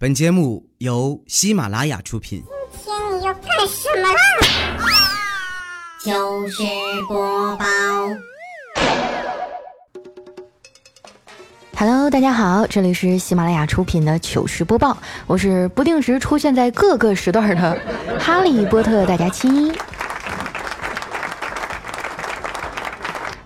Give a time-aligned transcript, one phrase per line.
[0.00, 2.44] 本节目由喜马拉雅出品。
[2.84, 4.20] 今天你要干什么啦？
[5.98, 6.62] 糗事
[7.08, 7.64] 播报。
[11.76, 17.76] Hello，大家好，这里是喜马拉雅出品的糗事播报，我是不定时出现在各个时段的
[18.20, 19.48] 哈利波特大家期。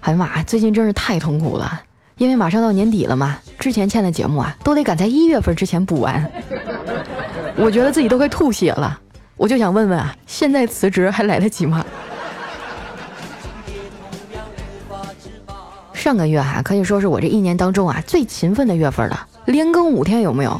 [0.02, 1.82] 哎呀妈，最近真是太痛苦了，
[2.22, 6.30] 因为马上到年底了嘛，之前欠的节目啊，都得赶在一月份之前补完。
[7.56, 8.96] 我觉得自己都快吐血了，
[9.36, 11.84] 我就想问问啊，现在辞职还来得及吗？
[15.92, 20.56] 上个月哈、可以说是我这一年当中啊最勤奋的月份了，连更五天有没有？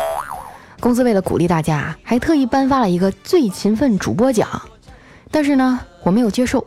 [0.80, 4.48] 公司为了鼓励大家，还特意颁发了一个最勤奋主播奖，
[5.30, 6.66] 但是呢，我没有接受。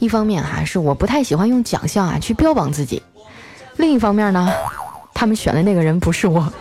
[0.00, 3.00] 一方面哈、是我不太喜欢用奖项啊去标榜自己，
[3.78, 4.48] 另一方面呢，
[5.14, 6.52] 他们选的那个人不是我。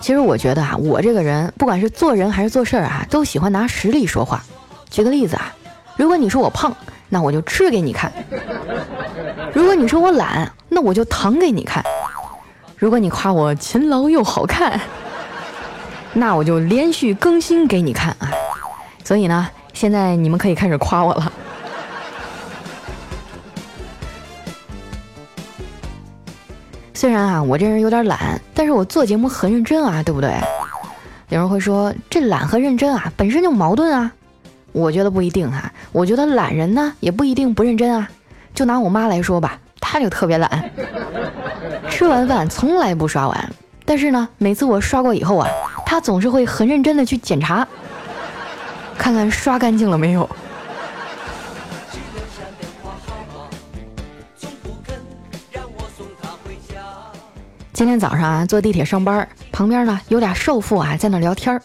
[0.00, 4.42] 其实我觉得啊，我这个人不管是做人还是做事儿啊，都喜欢拿实力说话。
[4.90, 5.50] 举个例子啊，
[5.96, 6.76] 如果你说我胖，
[7.08, 8.10] 那我就吃给你看；
[9.54, 11.82] 如果你说我懒，那我就躺给你看；
[12.76, 14.78] 如果你夸我勤劳又好看，
[16.12, 18.28] 那我就连续更新给你看啊。
[19.02, 21.32] 所以呢，现在你们可以开始夸我了。
[26.94, 30.32] 虽然啊，我这人有点懒，但是我做节目很认真啊，对不对？
[31.28, 34.12] 有人会说，这懒和认真啊，本身就矛盾啊。
[34.72, 38.08] 我觉得不一定哈、我觉得懒人呢，也不一定不认真啊。
[38.54, 40.70] 就拿我妈来说吧，她就特别懒，
[41.90, 43.52] 吃完饭从来不刷碗，
[43.84, 45.48] 但是呢，每次我刷过以后啊，
[45.84, 47.66] 她总是会很认真的去检查，
[48.96, 50.28] 看看刷干净了没有。
[57.74, 61.60] 今天早上啊，坐地铁上班，旁边呢有俩少妇啊在那聊天儿，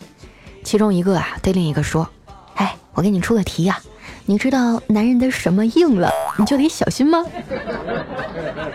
[0.64, 2.10] 其中一个啊对另一个说
[2.58, 3.78] ：“哎，我给你出个题呀、
[4.26, 7.24] 你知道男人的什么硬了，你就得小心吗？”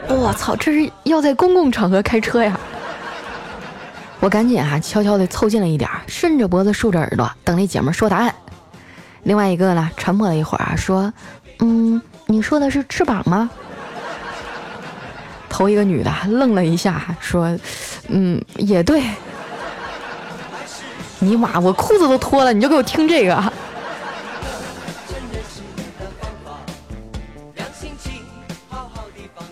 [0.08, 2.56] 我操，这是要在公共场合开车呀！
[4.20, 8.32] 我赶紧啊悄悄地凑近了一点儿，伸着脖子竖着耳朵等那姐们儿说答案。
[9.24, 11.12] 另外一个呢沉默了一会儿啊说
[11.58, 13.50] ：“嗯，你说的是翅膀吗？”
[15.54, 17.56] 头一个女的愣了一下，说
[18.10, 19.04] ：“嗯，也对。”
[21.20, 23.52] 尼玛，我裤子都脱了，你就给我听这个。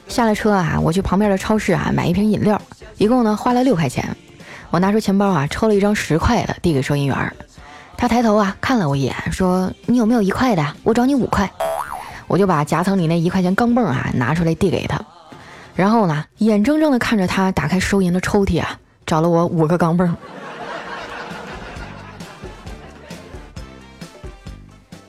[0.08, 2.60] 下了车啊，我去旁边的超市啊买一瓶饮料，
[2.98, 4.04] 一共呢花了六块钱。
[4.70, 7.32] 我拿出钱包啊，抽了一张十块的，递给收银员儿。
[7.96, 10.66] 他抬头啊看了我一眼，说：“你有没有一块的？
[10.82, 11.48] 我找你五块。”
[12.26, 15.00] 我就把夹层里那一块钱钢镚啊拿出来递给他。
[15.74, 20.10] 然后呢，眼睁睁的看着他打开收银的抽屉啊，找了我五个钢镚。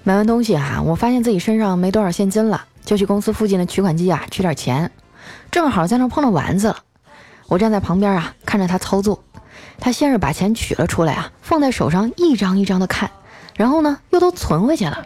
[0.03, 4.89] 买完东西啊，我发现自己身上没多少现金了，就去公司附近的取款机啊取点钱。
[5.51, 6.77] 正好在那碰到丸子了，
[7.47, 9.23] 我站在旁边啊，看着他操作。
[9.79, 13.11] 他先是把钱取了出来啊，放在手上一张一张的看，
[13.55, 15.05] 然后呢又都存回去了。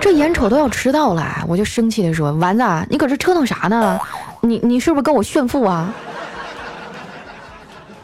[0.00, 3.98] 这眼瞅都要迟到了，我就生气的说：“丸子，你搁这折腾啥呢？
[4.40, 5.92] 你你是不是跟我炫富啊？”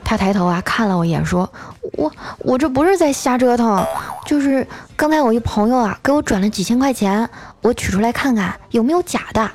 [0.05, 1.49] 他抬头啊看了我一眼，说
[1.97, 3.87] ：“我我这不是在瞎折腾，
[4.27, 7.29] 就是刚才我一朋友啊给我转了几千块钱，
[7.61, 9.51] 我取出来看看有没有假的。”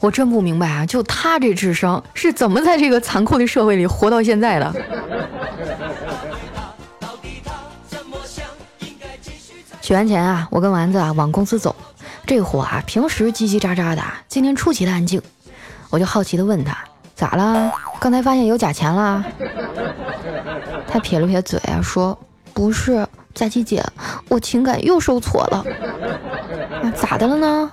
[0.00, 4.74] 我真不明白啊，就他这智商是怎么在这个残酷的社会里活到现在的？
[9.84, 11.76] 取完钱啊，我跟丸子啊往公司走。
[12.24, 15.20] 这货啊，平时叽叽喳喳的，今天出奇的安静。
[15.90, 16.74] 我就好奇的问他
[17.14, 17.70] ：“咋了？
[18.00, 19.22] 刚才发现有假钱啦？”
[20.88, 22.18] 他撇了撇嘴啊，说
[22.54, 23.84] ：“不是，佳琪姐，
[24.30, 25.62] 我情感又受挫了。
[26.82, 27.70] 啊，咋的了呢？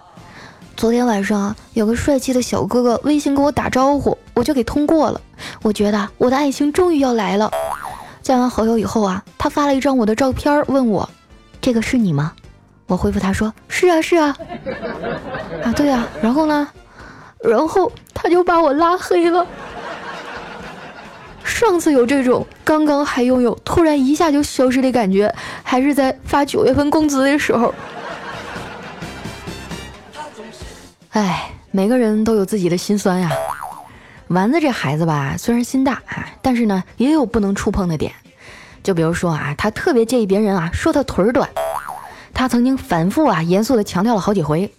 [0.75, 5.21] 昨天晚上有个帅气的小哥哥微信跟我打招呼，我就给通过了。
[5.61, 7.49] 我觉得我的爱情终于要来了。
[8.21, 11.09] 加完好友以后啊，他发了一张我的照片，问我。”
[11.61, 12.33] 这个是你吗？
[12.87, 14.35] 我回复他说：“是啊，是啊。”
[15.63, 16.05] 啊，对啊。
[16.21, 16.67] 然后呢？
[17.43, 19.45] 然后他就把我拉黑了。
[21.43, 27.73] 上次有这种刚刚还拥有，突然一下就消失的感觉，还是在发九月份工资的时候。
[31.11, 33.29] 哎，每个人都有自己的心酸呀。
[34.27, 38.11] 丸子这孩子吧，虽然心大啊，但是呢，也有不能触碰的点。
[38.83, 41.49] 就比如说啊，他特别介意别人啊说他腿儿短，
[42.33, 44.71] 他曾经反复啊严肃的强调了好几回。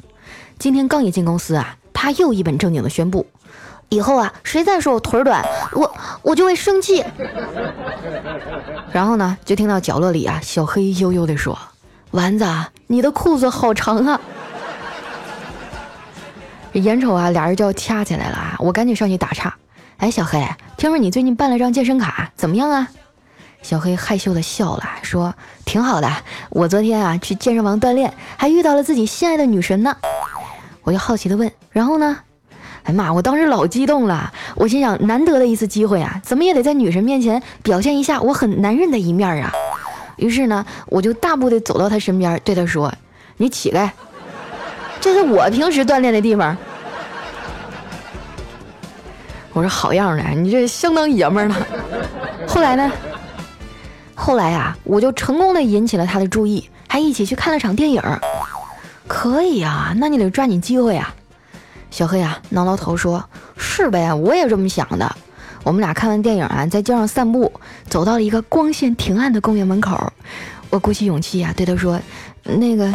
[0.58, 3.26] 今天刚一进公司啊，他又一本正经的宣布，
[3.88, 7.04] 以后啊，谁再说我腿短，我我就会生气。
[8.92, 11.58] 然后呢，就听到角落里啊，小黑悠悠的说
[12.12, 12.46] ：“丸子，
[12.86, 14.20] 你的裤子好长啊。”
[16.74, 18.56] 眼瞅啊，俩人就要掐起来了啊！
[18.58, 19.54] 我赶紧上去打岔
[19.98, 20.42] ：“哎，小黑，
[20.76, 22.88] 听说你最近办了张健身卡，怎么样啊？”
[23.62, 25.32] 小黑害羞的笑了，说
[25.64, 26.10] ：“挺好的，
[26.50, 29.96] 我昨天啊去健身房锻炼，还遇到了自己心爱的女神呢。”
[30.82, 32.18] 我就好奇的问：“然后呢？”
[32.84, 33.12] 哎妈！
[33.12, 39.52] 我当时老激动了，我心想难得的一次机会啊，怎么也得在女神面前表现一下我很男人的一面啊。
[40.16, 42.92] 于是呢，我就大步的走到她身边，对她说
[43.38, 43.94] ：“你起来，
[45.00, 46.56] 这是我平时锻炼的地方。”
[49.54, 51.56] 我说：“好样的，你这相当爷们儿了。”
[52.48, 52.90] 后来呢？
[54.24, 58.00] 后来啊，我就成功的引起了他的注意，还一起去看了场电影。
[59.08, 61.12] 可以啊，那你得抓紧机会啊。
[61.90, 63.24] 小黑啊，挠挠头说
[63.58, 65.12] ：“是呗，我也这么想的。”
[65.64, 67.52] 我们俩看完电影啊，在街上散步，
[67.88, 70.00] 走到了一个光线挺暗的公园门口。
[70.70, 72.00] 我鼓起勇气啊，对他说
[72.46, 72.88] ：“那个，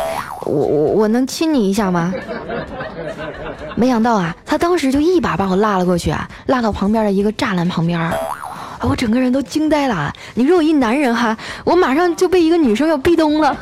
[0.45, 2.13] 我我我能亲你一下吗？”
[3.75, 7.99] 没想到啊，他当时就一把把我拉了过去啊，拉到旁边的一个栅栏旁边。
[8.79, 10.13] 啊，我整个人都惊呆了。
[10.35, 13.55] 你说我一男人哈，我马上就被一个女生要壁咚了。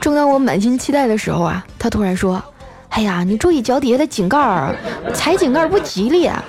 [0.00, 2.42] 正当我满心期待的时候啊，他突然说。
[2.90, 4.74] 哎呀，你注意脚底下的井盖儿，
[5.14, 6.26] 踩井盖不吉利。
[6.26, 6.42] 啊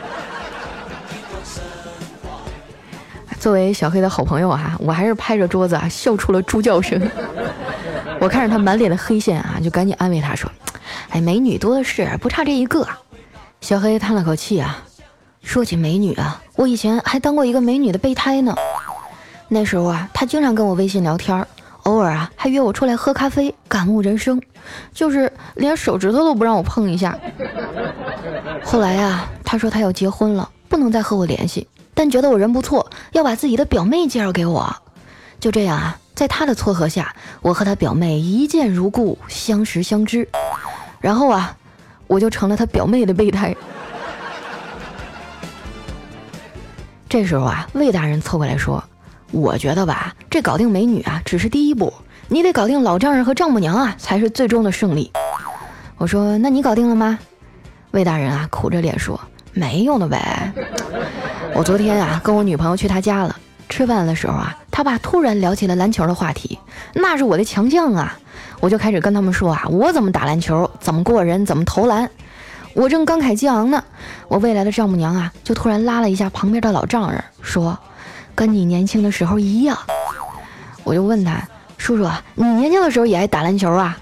[3.40, 7.00] 作为小黑的好朋友啊，我还是拍着桌子啊笑出了猪叫声。
[8.20, 10.52] 我看着他满脸的黑线啊，就赶紧安慰他说
[11.10, 12.88] ：“哎，美女多的是，不差这一个。”
[13.62, 14.84] 小黑叹了口气啊，
[15.42, 18.56] 说起美女啊，我以前还当过一个美女的备胎呢。
[19.50, 21.46] 那时候啊，她经常跟我微信聊天。
[21.84, 24.40] 偶尔啊，还约我出来喝咖啡，感悟人生，
[24.94, 27.18] 就是连手指头都不让我碰一下。
[28.64, 34.76] 后来呀，她说她要结婚了，不能再和我联系，但觉得我人不错，要把自己的表妹介绍给我。
[35.40, 40.30] 就这样啊，在她的撮合下，我和她表妹一见如故，相识相知。
[41.00, 41.58] 然后啊，
[42.06, 43.56] 我就成了她表妹的备胎。
[47.12, 48.82] 这时候啊，魏大人凑过来说。
[49.32, 51.94] 我觉得吧，这搞定美女啊，只是第一步，
[52.30, 55.12] 你得搞定老丈人和丈母娘啊，才是最终的胜利。
[55.98, 57.20] 我说，那你搞定了吗？
[57.92, 59.20] 魏大人啊，苦着脸说，
[59.52, 60.54] 没用的呗。
[61.54, 63.36] 我昨天啊，跟我女朋友去她家了，
[63.68, 66.58] 吃饭的时候啊，他爸突然聊起了篮球的话题，
[66.94, 68.18] 那是我的强项啊，
[68.62, 72.10] 我就开始跟他们说啊，我怎么打篮球，怎么过人，怎么投篮。
[72.74, 73.84] 我正慷慨激昂呢，
[74.28, 77.78] 我未来的丈母娘啊，就突然拉了一下旁边的老丈人，说。
[78.34, 79.78] 跟你年轻的时候一样，
[80.86, 81.46] 我就问他
[81.78, 83.98] 叔叔，你年轻的时候也爱打篮球啊？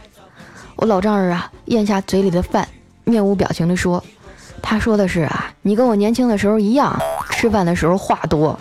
[0.75, 2.65] 我老丈人啊，咽下嘴里的饭，
[3.03, 4.01] 面无表情地说
[4.61, 6.95] ：“他说的是啊，你跟我年轻的时候一样，
[7.31, 8.57] 吃饭的时候话多。”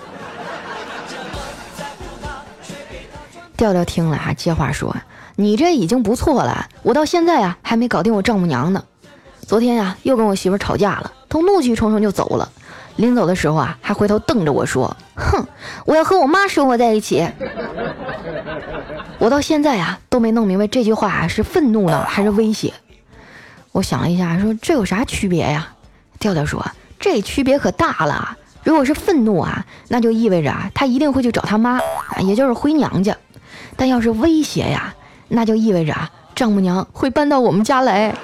[3.57, 4.97] 调调听了啊，接话说
[5.37, 8.83] ：“你这已经不错了，我到现在啊还没搞定我丈母娘呢。
[9.49, 12.47] 昨天呀又跟我媳妇吵架了，都怒气冲冲就走了。”
[12.97, 15.43] 临走的时候啊，还回头瞪着我说：“哼，
[15.87, 17.27] 我要和我妈生活在一起。”
[19.19, 22.75] 我到现在啊都没弄明白这句话是愤怒呢还是威胁。
[23.73, 25.67] 我想了一下，说这有啥区别呀？
[26.19, 26.63] 调调说
[27.01, 28.37] ：“这区别可大了。
[28.65, 31.81] 如果是愤怒啊，那就意味着啊他一定会去找他妈，
[32.21, 33.15] 也就是回娘家；
[33.77, 34.95] 但要是威胁呀，
[35.29, 38.15] 那就意味着啊丈母娘会搬到我们家来。”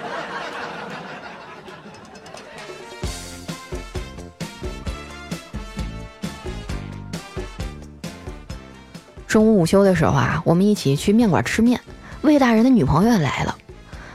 [9.34, 11.80] 中午午休的时候啊，我们一起去面馆吃面。
[12.22, 13.56] 魏大人的女朋友也来了。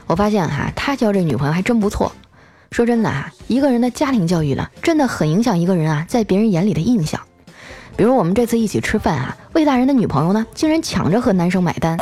[0.07, 2.09] 我发现哈，他交这女朋友还真不错。
[2.71, 7.19] 说真的啊，一个人的家庭教育呢，真的很影响一个人啊在别人眼里的印象。
[7.97, 11.97] 比如我们这次一起吃饭啊，魏大人的女朋友呢，竟然抢着和男生买单。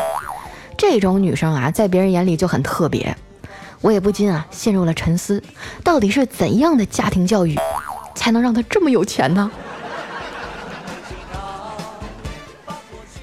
[0.78, 3.18] 这种女生啊，在别人眼里就很特别。
[3.82, 5.42] 我也不禁啊，陷入了沉思：
[5.84, 7.58] 到底是怎样的家庭教育，
[8.14, 9.52] 才能让她这么有钱呢？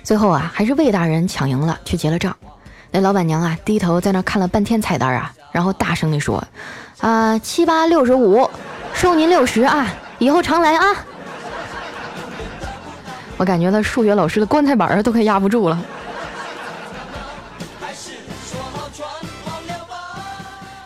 [0.04, 2.36] 最后啊，还是魏大人抢赢了，去结了账。
[2.90, 6.44] 那老板娘啊，低头在那看了半天菜单啊，然后大声地说
[7.00, 8.48] ：“啊，七八六十五，
[8.92, 10.84] 收您六十啊，以后常来啊。
[13.38, 15.82] ”我感觉那数学老师的棺材板儿都快压不住了。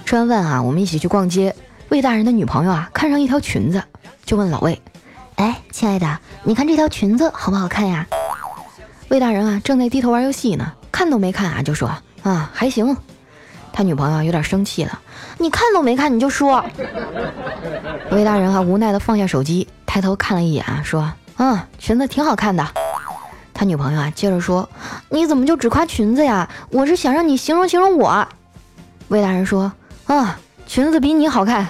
[0.07, 1.55] 吃完饭啊，我们一起去逛街。
[1.89, 3.83] 魏大人的女朋友啊，看上一条裙子，
[4.25, 4.81] 就问老魏
[5.37, 8.07] ：“哎，亲爱的，你看这条裙子好不好看呀？”
[9.09, 11.91] 魏大人啊，正在低头玩游戏呢，看都没看啊，就说
[12.23, 12.97] 啊还行。
[13.73, 15.01] 他女朋友有点生气了，
[15.39, 16.65] 你看都没看你就说。
[18.11, 22.67] 魏大人啊无奈的放下手机，抬头看了一眼，说：“嗯，裙子挺好看的。”
[23.55, 24.69] 他女朋友啊接着说
[25.09, 26.49] ：“你怎么就只夸裙子呀？
[26.71, 28.27] 我是想让你形容形容我。”
[29.09, 29.73] 魏大人说
[30.07, 31.67] ：“啊，裙子比你好看。”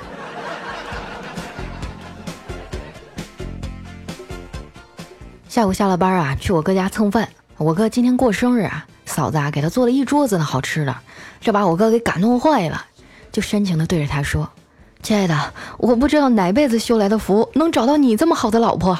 [5.59, 7.29] 下午下了班啊，去我哥家蹭饭。
[7.57, 10.95] 我哥今天过生日啊，嫂子啊给他做了一桌子的好吃的，
[11.41, 12.85] 这把我哥给感动坏了，
[13.33, 14.49] 就深情的对着他说
[15.03, 18.97] ：“亲爱的，我不知道哪辈子修来的福，能找到你这么好的老婆。”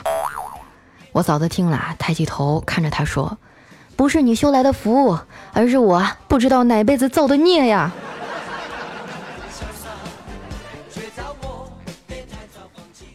[1.15, 3.39] 我嫂子听了，抬起头看着他说
[3.95, 5.17] ：“不是你修来的福，
[5.53, 7.93] 而是我不知道哪辈子造的孽呀。”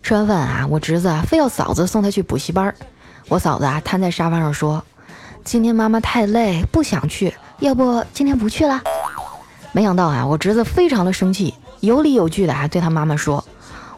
[0.01, 2.73] 吃完饭啊，我侄子啊非要嫂子送他去补习班，
[3.27, 4.83] 我嫂子啊瘫在沙发上说。
[5.43, 8.79] 今天妈妈太累，不想去，要不今天不去了？
[9.73, 13.43] 没想到啊，我侄子非常的生气，有理有据的啊对他妈妈说：“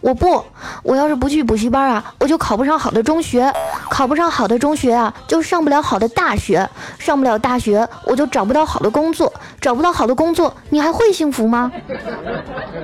[0.01, 0.43] 我不，
[0.81, 3.53] 我要是不去补习班啊，我就考不上好的中学，
[3.91, 6.67] 考不上好的中学啊，就上不了好的大学，
[6.97, 11.71] 上不了大学，我就找不到好的工作，找不到好的工作，你还会幸福吗？”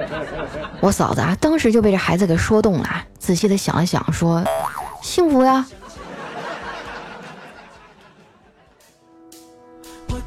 [0.80, 4.44] 我嫂子啊，当时就被这孩子给说动了，仔细的想了想，说
[5.02, 5.66] ：“幸福呀。”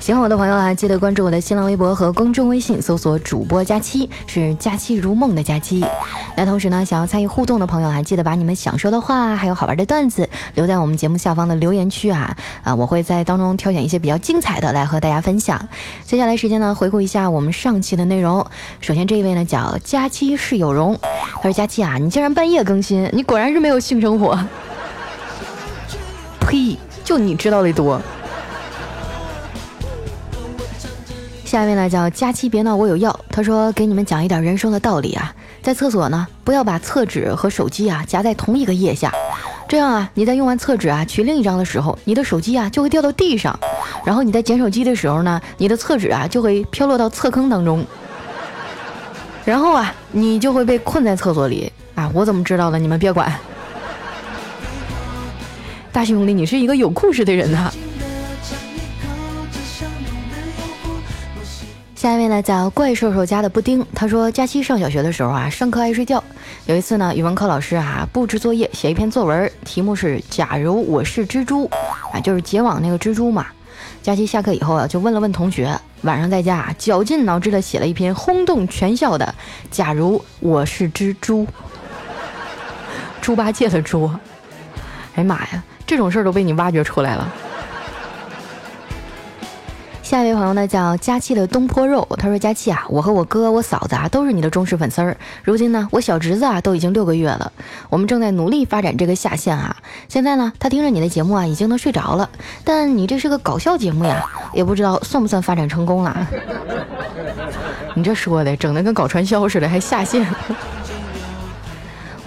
[0.00, 5.84] 喜欢我的朋友啊，记得关注我的新浪微博和公众微信，搜索“主播佳期”，是“佳期如梦”的佳期。
[6.36, 12.74] 那同时呢，想要参与互动的朋友啊，记得把你们想说的话，还有好玩的段子留在我们节目下方的留言区啊啊！
[12.74, 15.68] 我会在当中挑选一些比较精彩的来和大家分享。
[16.04, 18.46] 接下来时间呢，回顾一下我们上期的内容。
[18.80, 20.96] 首先这一位呢叫佳期是有容，
[21.34, 24.38] 他说：“佳期啊，你竟然半夜更新，你果然是没有性生活。”
[26.40, 26.78] 呸！
[27.04, 28.00] 就你知道的多。
[31.48, 33.18] 下面呢叫佳期别闹，我有药。
[33.30, 39.10] 他说给你们讲一点人生的道理啊，在厕所呢不要把厕纸和手机啊夹在同一个腋下，
[39.66, 43.58] 这样啊你在用完厕纸啊取另一张的时候，你的手机啊就会掉到地上，
[44.04, 47.82] 然后你在捡手机的时候呢，你的厕纸啊就会飘落到厕坑当中，
[49.46, 52.10] 然后啊你就会被困在厕所里啊！
[52.12, 52.78] 我怎么知道的？
[52.78, 53.32] 你们别管。
[55.90, 57.72] 大兄弟，你是一个有故事的人呐。
[61.98, 66.22] 下一位呢叫怪兽兽家的布丁，他说佳期上小学的时候啊，上课爱睡觉。
[66.66, 71.68] 有一次呢，语文课老师啊布置作业，写一篇作文，题目是“假如我是蜘蛛”，
[72.14, 73.48] 啊，就是结网那个蜘蛛嘛。
[74.00, 79.34] 佳期下课以后啊，就问了问同学，晚上在家啊绞尽脑汁的写了一篇轰动全校的
[79.68, 81.44] “假如我是蜘蛛”，
[83.20, 84.08] 猪八戒的猪。
[85.16, 87.34] 哎呀妈呀，这种事儿都被你挖掘出来了。
[90.08, 95.14] 下一位朋友呢叫佳期的东坡肉，他说：“佳期啊，我和我哥、我嫂子啊都是你的忠实粉丝儿。
[95.44, 97.52] 如今呢，我小侄子啊都已经六个月了，
[97.90, 99.76] 我们正在努力发展这个下线啊。
[100.08, 102.30] 现在呢，他听着你的节目啊，已经能睡着了。
[102.64, 104.24] 但你这是个搞笑节目呀，
[104.54, 106.26] 也不知道算不算发展成功了。
[107.92, 110.26] 你这说的，整的跟搞传销似的，还下线。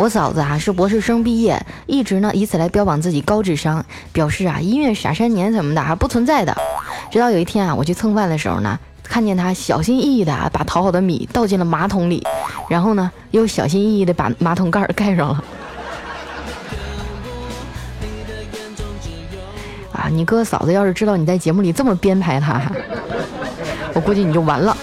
[0.02, 6.58] 我嫂子啊是博士生毕业，一直呢以此来标榜自己高智商，表示啊音乐傻三年什么的还不存在的。”
[7.12, 12.26] 直到有一天啊，我去蹭饭的时候呢，看见他小心翼翼的把淘好的米倒进了马桶里，
[12.68, 15.44] 然后呢，又小心翼翼的把马桶盖盖上了。
[19.92, 22.60] 啊，你哥嫂子要是知道你在节目里这么编排他，
[23.94, 24.76] 我估计你就完了。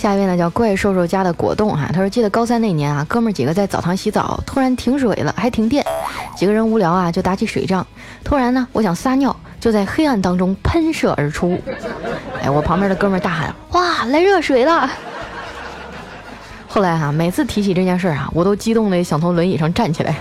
[0.00, 5.84] 下一位呢叫怪兽兽家的果冻哈，他说记得高三那年啊，哥们几个在澡堂洗澡，突然停水了，还停电，
[6.34, 7.86] 几个人无聊啊就打起水仗，
[8.24, 11.60] 突然呢我想撒尿，就在黑暗当中喷射而出，
[12.42, 14.90] 哎，我旁边的哥们大喊哇来热水了。
[16.66, 20.16] 后来哈每次提起这件事啊，我都激动的想从轮椅上站起来。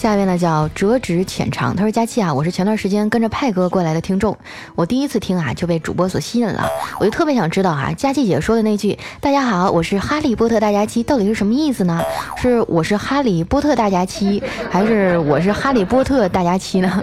[0.00, 4.34] 下一位呢叫折纸浅尝，他说：“佳期啊，我是前段时间跟着派哥过来的听众，
[4.74, 6.66] 我第一次听啊就被主播所吸引了，
[6.98, 12.00] 我就特别想知道啊，佳期姐说的那句‘大家好，我是哈利波特大家期’到底是什么意思呢？
[12.40, 17.02] 是我是哈利波特大家期，还是我是哈利波特大家期呢？”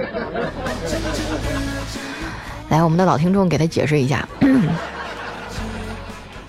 [2.69, 4.27] 来，我们的老听众给他解释一下。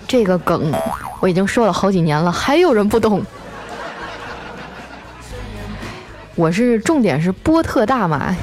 [0.07, 0.73] 这个梗
[1.19, 3.23] 我已经说了好几年了，还有人不懂。
[6.39, 8.33] 我是重点是波特大嘛。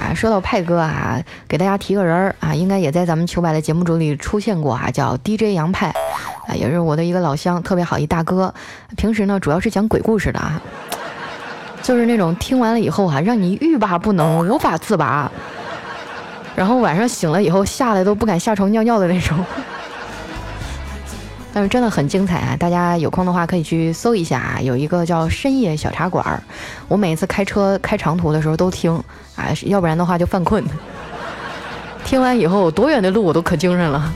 [0.00, 5.88] 啊，说到派哥啊，给大家提个人儿啊，应该也在咱们糗百的节目组里出现过啊，叫 DJ 杨派，
[6.48, 8.54] 啊，也是我的一个老乡，特别好一大哥。
[8.96, 10.58] 平时呢，主要是讲鬼故事的啊，
[11.82, 15.30] 就是那种听完了以后啊，让你欲罢不能、无法自拔，
[16.56, 19.44] 然后晚上醒了以后吓得都不敢下床尿尿的那种。
[21.54, 22.56] 但是真的很精彩啊！
[22.58, 26.42] 大家有空的话可以去搜一下啊，有一个叫深夜小茶馆。
[26.88, 28.92] 我每次开车开长途的时候都听，
[29.36, 30.64] 啊，要不然的话就犯困。
[32.04, 34.12] 听完以后，多远的路我都可精神了。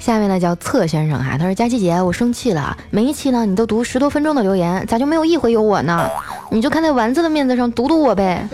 [0.00, 2.76] 下面呢叫策先生哈，他说佳琪姐，我生气了。
[2.90, 6.10] 每一期呢你都读十多分钟的留言，咋就没有一回有我呢？
[6.50, 8.48] 你就看在丸子的面子上读读我呗。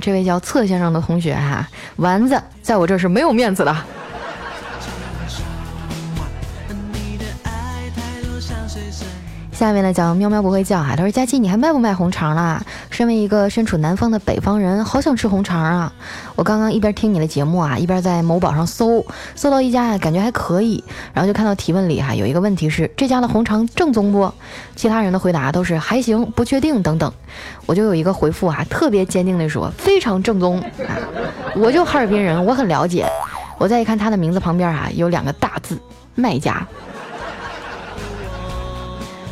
[0.00, 1.66] 这位叫策先生的同学哈。
[1.96, 3.76] 丸子在我这是没有面子的。
[9.56, 12.62] 下面呢叫喵喵不会叫哈，他说佳琪你还卖不卖红肠啦？
[12.90, 15.90] 身为一个身处南方的北方人，好想吃红肠啊！
[16.34, 19.02] 我刚刚一边听你的节目啊，一边在某宝上搜，
[19.34, 20.84] 搜到一家啊，感觉还可以，
[21.14, 24.30] 然后就看到提问里哈有一个问题是这家的红肠正宗不？
[24.74, 27.10] 其他人的回答都是还行，不确定等等。
[27.64, 31.00] 我就有一个回复啊，特别坚定的说非常正宗啊！
[31.56, 33.06] 我就哈尔滨人，我很了解。
[33.56, 35.80] 我再一看他的名字旁边啊有两个大字
[36.14, 36.66] 卖家。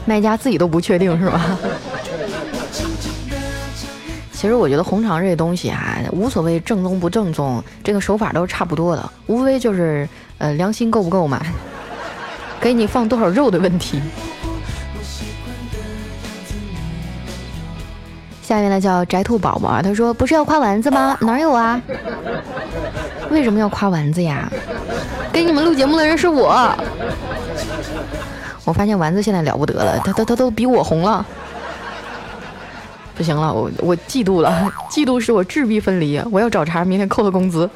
[0.06, 1.58] 卖家自己都不确定是吧？
[4.32, 10.06] 其实我觉得红肠这东西啊，无所谓正宗不正宗，这个手法都是差不多的，无非就是
[10.36, 11.40] 呃良心够不够嘛，
[12.60, 14.02] 给你放多少肉的问题。
[18.42, 21.16] 下面呢叫宅兔宝宝，他说不是要夸丸子吗？
[21.22, 21.80] 哪有啊？
[23.30, 24.52] 为什么要夸丸子呀？
[25.32, 26.70] 给你们录节目的人是我。
[28.64, 31.24] 我发现丸子现在了不得了，他他他都比我红了，
[33.14, 37.68] 不行了，我我嫉妒了，嫉妒使我质壁分离，我要找茬，明天扣他工资。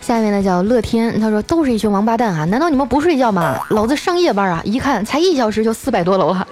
[0.00, 3.60] 下面呢叫乐天，他说都是一群王八蛋啊，难道你们不睡觉吗？
[3.70, 6.46] 老子上夜班啊，一看才一小时就四百多楼了，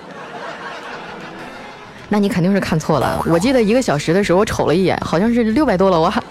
[2.08, 6.22] 那你肯定是看错了，我记得一个小时的时候我瞅了一眼，好像是六百多楼啊。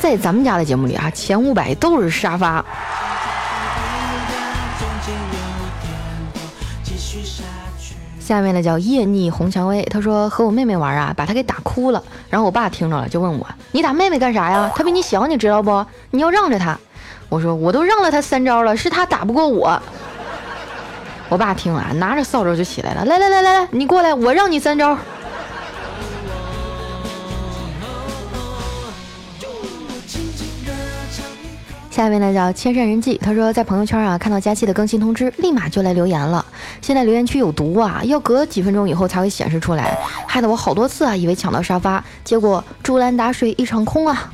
[0.00, 2.64] 在咱们家的节目里啊，前五百都是沙发。
[8.18, 12.02] 下面的叫夜逆红蔷薇，他说和我妹妹玩啊，把她给打哭了。
[12.30, 14.70] 然后我爸听着了，就问我：“你打妹妹干啥呀？
[14.74, 15.84] 她比你小，你知道不？
[16.12, 16.78] 你要让着她。”
[17.28, 19.82] 我说：“我都让了她三招了，是她打不过我。”
[21.28, 24.96] 我爸听了，拿着扫帚就起来了：“来来来来来，你过来，我让你三招。”
[31.90, 36.46] 下面呢叫千山人迹，他说在朋友圈啊看到佳期的更新通知，立马就来留言了。
[36.80, 44.32] 现在留言区有毒啊，要隔几分钟以后才会显示出来，害得我好多次啊以为抢到沙发，结果竹篮打水一场空啊！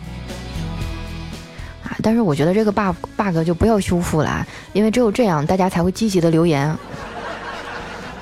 [1.82, 6.76] 啊，但是我觉得这个 bug bug 就不要修复了，因为只有这样大家才会积极的留言。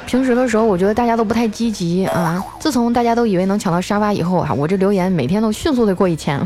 [0.07, 6.40] 平时的时候我觉得大家都不太积极啊，自从大家都以为能抢到沙发以后啊，我这留言每天都迅速的过一千。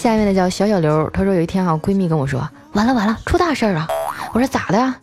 [0.00, 2.40] 下面的叫小小刘，她说有一天啊，闺蜜跟我说，
[2.72, 3.86] 完了完了，出大事儿了。
[4.32, 4.94] 我说咋的？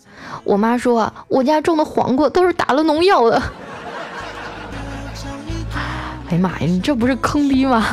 [0.43, 3.37] 我妈说我家种的黄瓜都是打了农药的。
[6.29, 7.85] 哎呀妈呀，你这不是坑逼吗？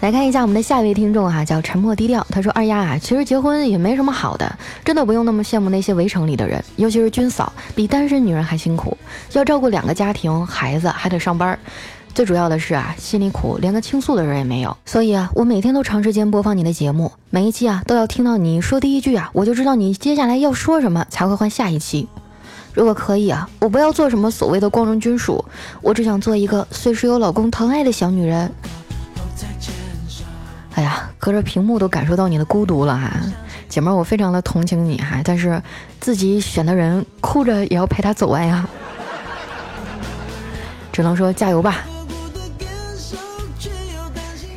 [0.00, 2.26] 来看一下我们的下一位听众哈，叫沉默低调。
[2.30, 4.50] 他说：“二丫啊，其实结婚也没什么好的，
[4.82, 8.96] 真的不用那么羡慕那些围城里的人，尤其是军嫂，比单身女人还辛苦，
[9.34, 11.58] 要照顾两个家庭，孩子还得上班。
[12.14, 14.74] 最主要的是啊，心里苦，连个倾诉的人也没有。
[14.86, 22.08] 所以啊，我每天都长时间播放你的节目，每一期啊都要听到你说第一句啊，我就知道你接下来要说什么，才会换下一期。
[22.72, 25.44] 如果可以啊，我不要做什么所谓的光荣军属，
[25.82, 28.50] 我只想做一个随时有老公疼爱的小女人。”
[30.80, 33.12] 哎呀，隔着屏幕都感受到你的孤独了哈，
[33.68, 35.62] 姐妹儿，我非常的同情你哈，但是
[36.00, 38.66] 自己选的人哭着也要陪他走完呀，
[40.90, 41.84] 只能说加油吧。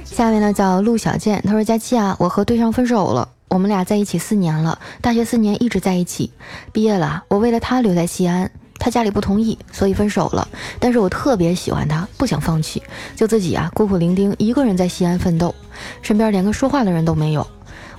[0.05, 6.31] 下面呢叫陆小健，他说佳期啊，我和对象分手了，我们俩在一起四年了，大学四年一直在一起，
[6.71, 8.49] 毕业了，我为了他留在西安。
[8.79, 10.45] 他家里不同意，所以分手了。
[10.77, 12.83] 但是我特别喜欢他，不想放弃，
[13.15, 15.55] 就自己啊孤苦伶仃一个人在西安奋斗，
[16.01, 17.45] 身边连个说话的人都没有。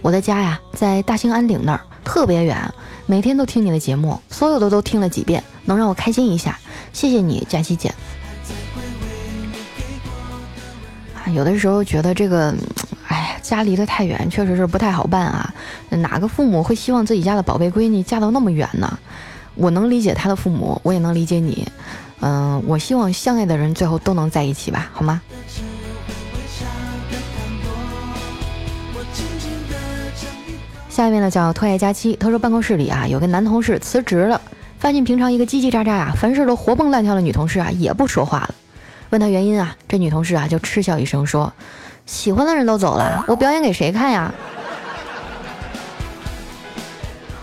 [0.02, 2.72] 我的家呀在大兴安岭那儿，特别远，
[3.06, 6.58] 每天都听你的节目，所有的都听了几遍，能让我开心一下。
[6.92, 7.92] 谢谢你，佳琪姐。
[11.16, 12.54] 啊有的时候觉得这个，
[13.08, 15.54] 哎呀，家离得太远，确实是不太好办啊。
[15.88, 18.98] 哪个父母会希望自己家的宝贝闺女嫁到那么远呢？
[19.54, 21.66] 我能理解他的父母，我也能理解你。
[22.20, 25.22] 嗯，我希望相爱的人最后都能在一起吧，好吗？
[30.94, 34.40] 下一面呢叫特爱佳期，他说办公室里啊有个男同事辞职了，
[34.78, 38.54] 发现平常一个叽叽喳喳啊，凡事都活蹦乱跳的女同事啊也不说话了。
[39.10, 41.52] 问他原因啊，这女同事啊就嗤笑一声说
[42.06, 44.32] ：“喜欢的人都走了，我表演给谁看呀？”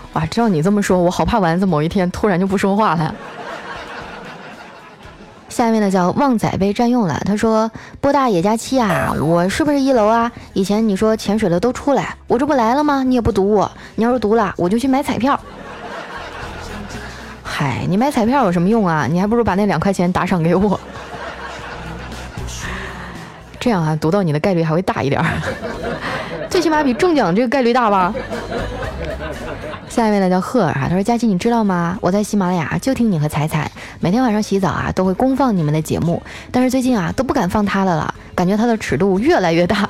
[0.14, 3.14] 哇，照你这么说，我好怕丸子某一天突然就不说话了。
[5.52, 10.32] 下面呢叫旺仔被占用了，他说：“波大野加七啊，我是不是一楼啊？
[10.54, 13.02] 以前你说潜水的都出来，我这不来了吗？
[13.02, 15.38] 你也不堵我，你要是堵了，我就去买彩票。
[17.44, 19.06] 嗨，你买彩票有什么用啊？
[19.08, 20.80] 你还不如把那两块钱打赏给我。”
[23.60, 25.22] 这样啊，读到你的概率还会大一点，
[26.48, 28.12] 最起码比中奖这个概率大吧。
[29.92, 31.98] 下一位呢叫赫尔哈，他说：“佳琪，你知道吗？
[32.00, 39.86] 我在喜马拉雅就听你和彩彩，每天晚上洗澡啊都会公放你们的节目，但是最近啊都不敢放他的了，感觉他的尺度越来越大。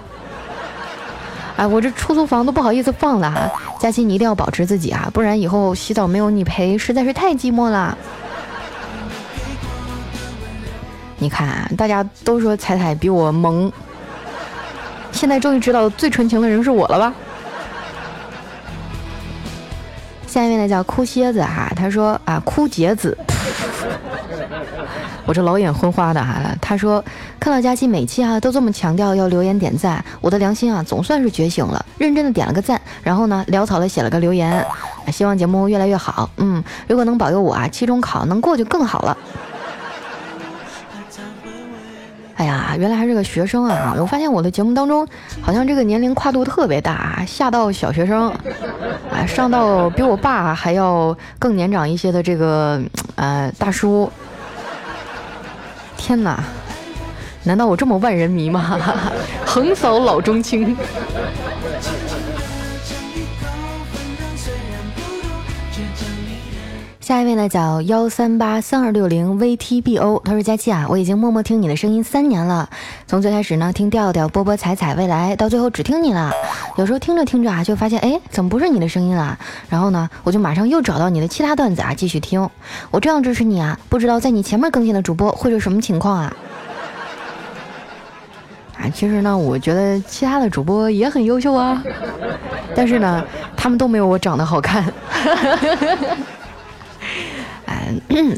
[1.57, 3.49] 哎，我这出租房都不好意思放了哈。
[3.79, 7.97] 佳琪，你一定要保持自己啊，不然以后洗澡没有你陪，实在是太寂寞了。”
[11.19, 13.71] 你看，大家都说彩彩比我萌，
[15.13, 17.15] 现在终于知道最纯情的人是我了吧？
[20.33, 23.15] 下一位呢叫哭蝎子哈，他说啊哭杰子，
[25.27, 26.41] 我这老眼昏花的哈。
[26.59, 27.05] 他说
[27.39, 34.65] 看到佳期每期哈都这么强调要留言点赞，我的良心啊总算是觉醒了，认真的点了个赞，然后呢潦草的写了个留言，
[35.13, 36.31] 希望节目越来越好。
[36.39, 39.15] 嗯，如果能保佑我啊期中考能过就更好了。
[42.43, 43.95] 哎呀，原来还是个学生啊！
[43.97, 45.07] 我发现我的节目当中，
[45.41, 48.31] 好像这个年龄跨度特别大，下到小学生，
[49.13, 52.83] 啊，上到比我爸还要更年长一些的这个
[53.15, 54.11] 呃大叔。
[55.97, 56.43] 天哪，
[57.45, 58.77] 难道我这么万人迷吗？
[59.47, 60.77] 横扫老中青。
[67.03, 72.71] 下一位呢，叫幺三八三二六零 VTBO，他说：“佳期啊，我已经默默听你的声音三年了，
[73.09, 76.31] 从最开始呢听调调、波波、彩彩、未来，到最后只听你了。
[76.77, 79.37] 有时候听着听着啊，就发现哎，怎么不是你的声音了？
[79.69, 82.49] 然后呢，我就马上又找到你的其他段子啊，继续听。
[82.93, 86.33] 我这样支持你啊，不知道在你前面更新的主播会是什么情况啊？
[88.79, 91.83] 啊，其实呢，我觉得其他的主播也很优秀啊，
[92.77, 93.25] 但是呢，
[93.57, 94.85] 他们都没有我长得好看。”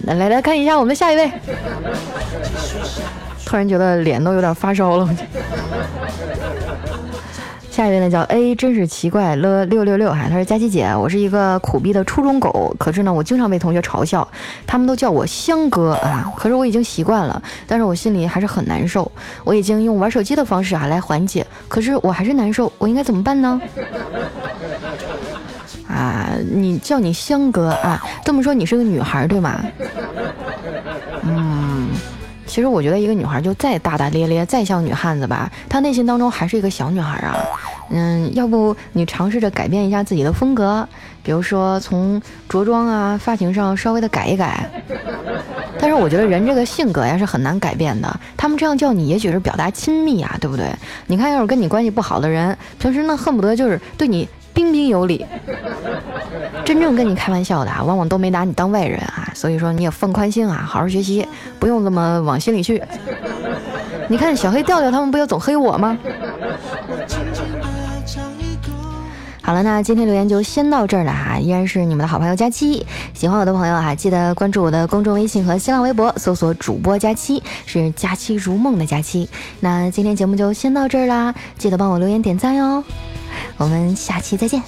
[0.05, 1.31] 来来来看一下我们下一位，
[3.45, 5.09] 突然觉得脸都有点发烧了。
[7.71, 14.29] 下一位呢叫 A，真是奇怪了六六六哈，他说佳琪姐，我是一个苦逼的初中狗，可是呢我经常被同学嘲笑，
[14.65, 19.11] 他们都叫我香哥啊，可是我已经习惯了，但是我心里还是很难受，
[19.43, 23.61] 我已经用玩手机的方式啊来缓解，可是我还是难受，我应该怎么办呢？
[25.95, 29.65] 啊，你叫你香哥啊，这么说你是个女孩对吗？
[31.23, 31.89] 嗯，
[32.47, 37.37] 其实我觉得一个女孩就再大大咧咧，再像女汉子吧，她内心当中还是一个小女孩啊。
[37.91, 40.89] 嗯，要不你尝试着改变一下自己的风格，
[41.23, 44.69] 比如说从着装啊、发型上稍微的改一改。
[45.79, 50.67] 但是我觉得人这个性格呀是很难改变的，他们这样叫你也许是表达亲密啊，对不对？
[51.07, 54.29] 你看，要是跟你关系不好的人，平时呢恨不得就是对你。
[54.55, 55.27] 彬彬有礼，
[56.65, 61.27] 真正跟你开玩笑的啊，往往都没拿你当外人啊，所以说你也放宽心啊，好好学习，
[61.59, 62.81] 不用这么往心里去。
[64.09, 65.99] 你看小黑调调他们不也总黑我吗？
[69.47, 72.87] 好了，那今天留言就先到这儿了哈，依然是你们的好朋友佳期。
[73.13, 79.29] 喜欢我的朋友啊，记得关注我的公众微信和新浪微博，搜索主播佳期，是佳期如梦的佳期。
[79.61, 82.83] 那今天节目就先到这儿啦，记得帮我留言点赞哟。
[83.59, 84.63] 我们下期再见。